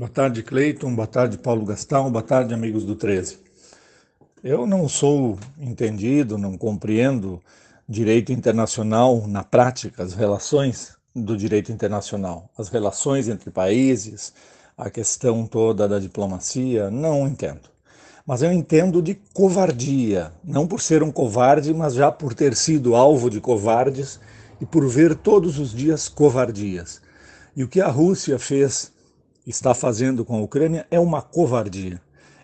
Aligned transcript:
Boa 0.00 0.08
tarde, 0.08 0.42
Cleiton. 0.42 0.94
Boa 0.94 1.06
tarde, 1.06 1.36
Paulo 1.36 1.62
Gastão. 1.62 2.10
Boa 2.10 2.22
tarde, 2.22 2.54
amigos 2.54 2.86
do 2.86 2.96
13. 2.96 3.38
Eu 4.42 4.66
não 4.66 4.88
sou 4.88 5.38
entendido, 5.58 6.38
não 6.38 6.56
compreendo 6.56 7.38
direito 7.86 8.32
internacional 8.32 9.26
na 9.28 9.44
prática, 9.44 10.02
as 10.02 10.14
relações 10.14 10.96
do 11.14 11.36
direito 11.36 11.70
internacional, 11.70 12.48
as 12.56 12.70
relações 12.70 13.28
entre 13.28 13.50
países, 13.50 14.32
a 14.74 14.88
questão 14.88 15.46
toda 15.46 15.86
da 15.86 15.98
diplomacia, 15.98 16.90
não 16.90 17.28
entendo. 17.28 17.68
Mas 18.26 18.40
eu 18.40 18.50
entendo 18.50 19.02
de 19.02 19.20
covardia, 19.34 20.32
não 20.42 20.66
por 20.66 20.80
ser 20.80 21.02
um 21.02 21.12
covarde, 21.12 21.74
mas 21.74 21.92
já 21.92 22.10
por 22.10 22.32
ter 22.32 22.56
sido 22.56 22.96
alvo 22.96 23.28
de 23.28 23.38
covardes 23.38 24.18
e 24.62 24.64
por 24.64 24.88
ver 24.88 25.14
todos 25.14 25.58
os 25.58 25.74
dias 25.74 26.08
covardias. 26.08 27.02
E 27.54 27.62
o 27.62 27.68
que 27.68 27.82
a 27.82 27.88
Rússia 27.88 28.38
fez 28.38 28.98
está 29.46 29.74
fazendo 29.74 30.24
com 30.24 30.36
a 30.36 30.40
Ucrânia 30.40 30.86
é 30.90 30.98
uma 30.98 31.22
covardia. 31.22 32.00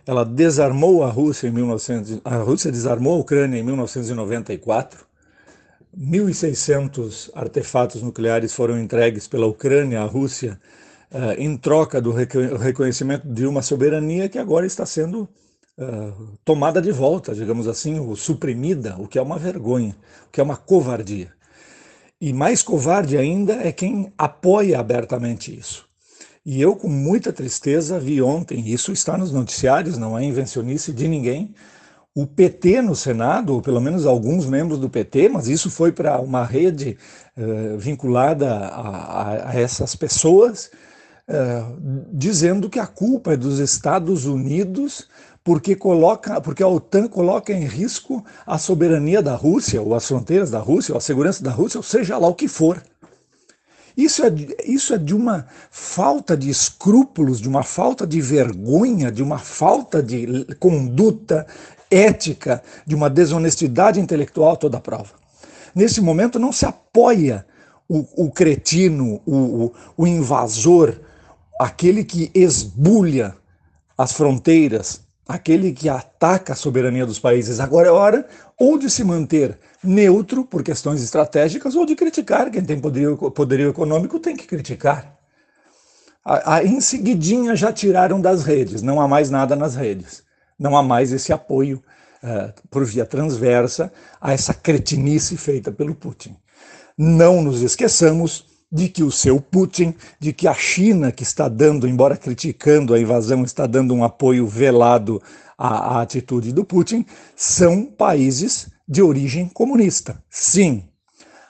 Ela 0.06 0.24
desarmou 0.24 1.02
a 1.02 1.10
Rússia 1.10 1.48
em 1.48 1.50
1900, 1.50 2.20
a 2.24 2.36
Rússia 2.36 2.70
desarmou 2.70 3.14
a 3.14 3.18
Ucrânia 3.18 3.58
em 3.58 3.62
1994. 3.62 5.04
1.600 5.98 7.30
artefatos 7.34 8.02
nucleares 8.02 8.52
foram 8.52 8.78
entregues 8.78 9.26
pela 9.26 9.46
Ucrânia 9.46 10.02
à 10.02 10.04
Rússia 10.04 10.60
uh, 11.10 11.40
em 11.40 11.56
troca 11.56 12.00
do 12.00 12.12
reconhecimento 12.12 13.26
de 13.26 13.46
uma 13.46 13.62
soberania 13.62 14.28
que 14.28 14.38
agora 14.38 14.66
está 14.66 14.84
sendo 14.84 15.28
uh, 15.78 16.38
tomada 16.44 16.82
de 16.82 16.92
volta, 16.92 17.34
digamos 17.34 17.66
assim, 17.66 17.98
ou 17.98 18.14
suprimida, 18.14 18.96
o 18.98 19.08
que 19.08 19.18
é 19.18 19.22
uma 19.22 19.38
vergonha, 19.38 19.96
o 20.28 20.30
que 20.30 20.40
é 20.40 20.44
uma 20.44 20.56
covardia. 20.56 21.32
E 22.20 22.32
mais 22.32 22.62
covarde 22.62 23.16
ainda 23.16 23.54
é 23.54 23.72
quem 23.72 24.12
apoia 24.16 24.78
abertamente 24.78 25.56
isso. 25.56 25.85
E 26.46 26.62
eu, 26.62 26.76
com 26.76 26.88
muita 26.88 27.32
tristeza, 27.32 27.98
vi 27.98 28.22
ontem, 28.22 28.68
isso 28.68 28.92
está 28.92 29.18
nos 29.18 29.32
noticiários, 29.32 29.98
não 29.98 30.16
é 30.16 30.22
invencionice 30.22 30.92
de 30.92 31.08
ninguém, 31.08 31.52
o 32.14 32.24
PT 32.24 32.82
no 32.82 32.94
Senado, 32.94 33.52
ou 33.52 33.60
pelo 33.60 33.80
menos 33.80 34.06
alguns 34.06 34.46
membros 34.46 34.78
do 34.78 34.88
PT, 34.88 35.28
mas 35.28 35.48
isso 35.48 35.68
foi 35.68 35.90
para 35.90 36.20
uma 36.20 36.44
rede 36.44 36.96
uh, 37.36 37.76
vinculada 37.76 38.48
a, 38.48 39.50
a, 39.50 39.60
essas 39.60 39.96
pessoas, 39.96 40.70
uh, 41.28 42.06
dizendo 42.12 42.70
que 42.70 42.78
a 42.78 42.86
culpa 42.86 43.32
é 43.32 43.36
dos 43.36 43.58
Estados 43.58 44.24
Unidos 44.24 45.08
porque, 45.42 45.74
coloca, 45.74 46.40
porque 46.40 46.62
a 46.62 46.68
OTAN 46.68 47.08
coloca 47.08 47.52
em 47.52 47.64
risco 47.64 48.24
a 48.46 48.56
soberania 48.56 49.20
da 49.20 49.34
Rússia, 49.34 49.82
ou 49.82 49.96
as 49.96 50.06
fronteiras 50.06 50.50
da 50.50 50.60
Rússia, 50.60 50.92
ou 50.92 50.98
a 50.98 51.00
segurança 51.00 51.42
da 51.42 51.50
Rússia, 51.50 51.78
ou 51.78 51.82
seja 51.82 52.16
lá 52.18 52.28
o 52.28 52.34
que 52.34 52.46
for. 52.46 52.80
Isso 53.96 54.24
é, 54.24 54.32
isso 54.66 54.92
é 54.92 54.98
de 54.98 55.14
uma 55.14 55.46
falta 55.70 56.36
de 56.36 56.50
escrúpulos, 56.50 57.40
de 57.40 57.48
uma 57.48 57.62
falta 57.62 58.06
de 58.06 58.20
vergonha, 58.20 59.10
de 59.10 59.22
uma 59.22 59.38
falta 59.38 60.02
de 60.02 60.44
conduta 60.60 61.46
ética, 61.90 62.62
de 62.86 62.94
uma 62.94 63.08
desonestidade 63.08 63.98
intelectual 63.98 64.56
toda 64.56 64.76
a 64.76 64.80
prova. 64.80 65.14
Nesse 65.74 66.00
momento 66.00 66.38
não 66.38 66.52
se 66.52 66.66
apoia 66.66 67.46
o, 67.88 68.26
o 68.26 68.30
cretino, 68.30 69.20
o, 69.24 69.72
o 69.96 70.06
invasor, 70.06 71.00
aquele 71.58 72.04
que 72.04 72.30
esbulha 72.34 73.34
as 73.96 74.12
fronteiras, 74.12 75.00
aquele 75.26 75.72
que 75.72 75.88
ataca 75.88 76.52
a 76.52 76.56
soberania 76.56 77.04
dos 77.04 77.18
países. 77.18 77.58
Agora 77.58 77.88
é 77.88 77.90
hora 77.90 78.26
ou 78.58 78.78
de 78.78 78.88
se 78.88 79.02
manter 79.02 79.58
neutro 79.82 80.44
por 80.44 80.62
questões 80.62 81.02
estratégicas 81.02 81.74
ou 81.74 81.84
de 81.84 81.96
criticar. 81.96 82.50
Quem 82.50 82.64
tem 82.64 82.78
poderio, 82.78 83.16
poderio 83.30 83.70
econômico 83.70 84.20
tem 84.20 84.36
que 84.36 84.46
criticar. 84.46 85.16
A, 86.24 86.56
a, 86.56 86.64
em 86.64 86.80
seguidinha 86.80 87.54
já 87.56 87.72
tiraram 87.72 88.20
das 88.20 88.44
redes, 88.44 88.82
não 88.82 89.00
há 89.00 89.06
mais 89.06 89.30
nada 89.30 89.54
nas 89.54 89.74
redes. 89.74 90.24
Não 90.58 90.76
há 90.76 90.82
mais 90.82 91.12
esse 91.12 91.32
apoio 91.32 91.82
uh, 92.22 92.52
por 92.70 92.84
via 92.84 93.04
transversa 93.04 93.92
a 94.20 94.32
essa 94.32 94.54
cretinice 94.54 95.36
feita 95.36 95.70
pelo 95.70 95.94
Putin. 95.94 96.34
Não 96.96 97.42
nos 97.42 97.60
esqueçamos 97.62 98.46
de 98.70 98.88
que 98.88 99.02
o 99.02 99.10
seu 99.10 99.40
Putin, 99.40 99.94
de 100.18 100.32
que 100.32 100.48
a 100.48 100.54
China, 100.54 101.12
que 101.12 101.22
está 101.22 101.48
dando, 101.48 101.86
embora 101.86 102.16
criticando 102.16 102.94
a 102.94 103.00
invasão, 103.00 103.44
está 103.44 103.66
dando 103.66 103.94
um 103.94 104.02
apoio 104.02 104.46
velado 104.46 105.22
à, 105.56 105.96
à 105.96 106.02
atitude 106.02 106.52
do 106.52 106.64
Putin, 106.64 107.06
são 107.34 107.84
países 107.84 108.68
de 108.88 109.02
origem 109.02 109.48
comunista. 109.48 110.22
Sim, 110.28 110.84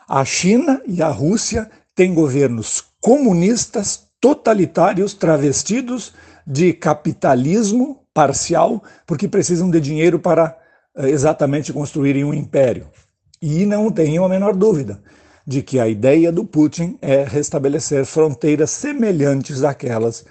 a 0.08 0.24
China 0.24 0.80
e 0.86 1.02
a 1.02 1.08
Rússia 1.08 1.70
têm 1.94 2.14
governos 2.14 2.84
comunistas 3.00 4.06
totalitários 4.20 5.14
travestidos 5.14 6.12
de 6.46 6.72
capitalismo 6.72 8.02
parcial, 8.12 8.82
porque 9.06 9.28
precisam 9.28 9.70
de 9.70 9.80
dinheiro 9.80 10.18
para 10.18 10.56
eh, 10.96 11.10
exatamente 11.10 11.72
construírem 11.72 12.24
um 12.24 12.32
império. 12.32 12.88
E 13.42 13.66
não 13.66 13.90
tenham 13.90 14.24
a 14.24 14.28
menor 14.28 14.54
dúvida 14.54 15.00
de 15.46 15.62
que 15.62 15.78
a 15.78 15.88
ideia 15.88 16.32
do 16.32 16.44
Putin 16.44 16.98
é 17.00 17.22
restabelecer 17.22 18.04
fronteiras 18.04 18.70
semelhantes 18.70 19.62
àquelas 19.62 20.24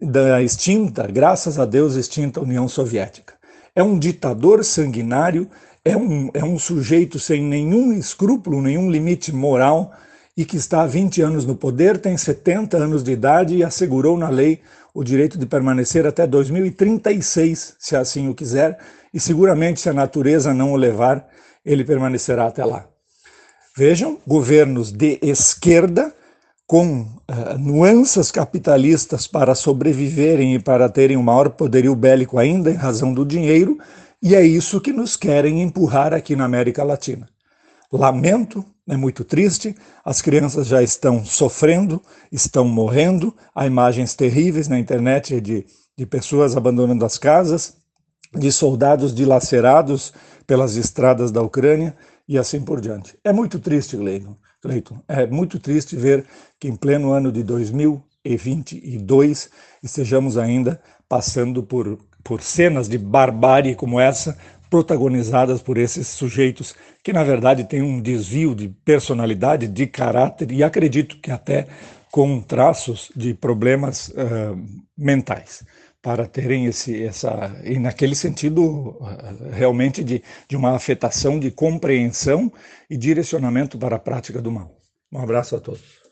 da 0.00 0.42
extinta, 0.42 1.06
graças 1.06 1.58
a 1.58 1.64
Deus, 1.64 1.96
extinta 1.96 2.40
União 2.40 2.68
Soviética. 2.68 3.34
É 3.74 3.82
um 3.82 3.98
ditador 3.98 4.64
sanguinário, 4.64 5.48
é 5.84 5.96
um, 5.96 6.30
é 6.32 6.44
um 6.44 6.58
sujeito 6.58 7.18
sem 7.18 7.42
nenhum 7.42 7.92
escrúpulo, 7.92 8.62
nenhum 8.62 8.90
limite 8.90 9.34
moral 9.34 9.92
e 10.36 10.44
que 10.44 10.56
está 10.56 10.82
há 10.82 10.86
20 10.86 11.22
anos 11.22 11.44
no 11.46 11.56
poder, 11.56 11.98
tem 11.98 12.16
70 12.16 12.76
anos 12.76 13.02
de 13.02 13.12
idade 13.12 13.56
e 13.56 13.64
assegurou 13.64 14.16
na 14.16 14.28
lei 14.28 14.60
o 14.92 15.02
direito 15.02 15.38
de 15.38 15.46
permanecer 15.46 16.06
até 16.06 16.26
2036, 16.26 17.76
se 17.78 17.96
assim 17.96 18.28
o 18.28 18.34
quiser, 18.34 18.78
e 19.12 19.18
seguramente, 19.18 19.80
se 19.80 19.88
a 19.88 19.92
natureza 19.92 20.54
não 20.54 20.72
o 20.72 20.76
levar, 20.76 21.28
ele 21.64 21.84
permanecerá 21.84 22.46
até 22.46 22.64
lá. 22.64 22.86
Vejam, 23.76 24.20
governos 24.24 24.92
de 24.92 25.18
esquerda 25.20 26.14
com 26.64 27.00
uh, 27.00 27.58
nuances 27.58 28.30
capitalistas 28.30 29.26
para 29.26 29.52
sobreviverem 29.56 30.54
e 30.54 30.60
para 30.60 30.88
terem 30.88 31.16
um 31.16 31.24
maior 31.24 31.50
poderio 31.50 31.96
bélico 31.96 32.38
ainda 32.38 32.70
em 32.70 32.74
razão 32.74 33.12
do 33.12 33.24
dinheiro, 33.24 33.76
e 34.22 34.36
é 34.36 34.46
isso 34.46 34.80
que 34.80 34.92
nos 34.92 35.16
querem 35.16 35.60
empurrar 35.60 36.14
aqui 36.14 36.36
na 36.36 36.44
América 36.44 36.84
Latina. 36.84 37.28
Lamento, 37.92 38.64
é 38.88 38.96
muito 38.96 39.24
triste, 39.24 39.74
as 40.04 40.22
crianças 40.22 40.68
já 40.68 40.80
estão 40.80 41.24
sofrendo, 41.24 42.00
estão 42.30 42.64
morrendo, 42.68 43.34
há 43.52 43.66
imagens 43.66 44.14
terríveis 44.14 44.68
na 44.68 44.78
internet 44.78 45.40
de, 45.40 45.66
de 45.98 46.06
pessoas 46.06 46.56
abandonando 46.56 47.04
as 47.04 47.18
casas, 47.18 47.74
de 48.32 48.52
soldados 48.52 49.12
dilacerados 49.12 50.12
pelas 50.46 50.76
estradas 50.76 51.32
da 51.32 51.42
Ucrânia, 51.42 51.96
e 52.28 52.38
assim 52.38 52.60
por 52.60 52.80
diante. 52.80 53.16
É 53.22 53.32
muito 53.32 53.58
triste, 53.58 53.96
Cleiton, 54.60 55.00
é 55.06 55.26
muito 55.26 55.58
triste 55.58 55.96
ver 55.96 56.24
que 56.58 56.68
em 56.68 56.76
pleno 56.76 57.12
ano 57.12 57.30
de 57.30 57.42
2022 57.42 59.50
estejamos 59.82 60.38
ainda 60.38 60.80
passando 61.08 61.62
por, 61.62 61.98
por 62.22 62.42
cenas 62.42 62.88
de 62.88 62.96
barbárie 62.96 63.74
como 63.74 64.00
essa, 64.00 64.38
protagonizadas 64.70 65.62
por 65.62 65.78
esses 65.78 66.08
sujeitos 66.08 66.74
que, 67.02 67.12
na 67.12 67.22
verdade, 67.22 67.64
têm 67.64 67.82
um 67.82 68.00
desvio 68.00 68.54
de 68.54 68.68
personalidade, 68.68 69.68
de 69.68 69.86
caráter 69.86 70.50
e 70.50 70.64
acredito 70.64 71.18
que 71.18 71.30
até 71.30 71.66
com 72.10 72.40
traços 72.40 73.12
de 73.14 73.34
problemas 73.34 74.08
uh, 74.08 74.58
mentais 74.96 75.62
para 76.04 76.26
terem 76.26 76.66
esse, 76.66 77.02
essa, 77.02 77.58
e 77.64 77.78
naquele 77.78 78.14
sentido 78.14 78.98
realmente 79.50 80.04
de, 80.04 80.22
de 80.46 80.54
uma 80.54 80.76
afetação 80.76 81.40
de 81.40 81.50
compreensão 81.50 82.52
e 82.90 82.96
direcionamento 82.98 83.78
para 83.78 83.96
a 83.96 83.98
prática 83.98 84.42
do 84.42 84.52
mal. 84.52 84.76
Um 85.10 85.18
abraço 85.18 85.56
a 85.56 85.60
todos. 85.60 86.03